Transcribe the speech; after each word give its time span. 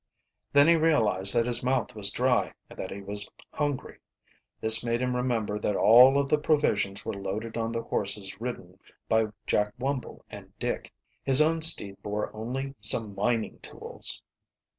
Then 0.51 0.67
he 0.67 0.75
realized 0.75 1.35
that 1.35 1.45
his 1.45 1.63
mouth 1.63 1.93
was 1.93 2.09
dry 2.09 2.53
and 2.71 2.79
that 2.79 2.89
he 2.89 3.03
was 3.03 3.29
hungry. 3.53 3.99
This 4.59 4.83
made 4.83 4.99
him 4.99 5.15
remember 5.15 5.59
that 5.59 5.75
all 5.75 6.17
of 6.17 6.27
the 6.27 6.39
provisions 6.39 7.05
were 7.05 7.13
loaded 7.13 7.55
on 7.55 7.71
the 7.71 7.83
horses 7.83 8.41
ridden 8.41 8.79
by 9.07 9.27
Jack 9.45 9.75
Wumble 9.77 10.23
and 10.31 10.57
Dick. 10.57 10.91
His 11.23 11.39
own 11.39 11.61
steed 11.61 12.01
bore 12.01 12.35
only 12.35 12.73
some 12.81 13.13
mining 13.13 13.59
tools. 13.59 14.23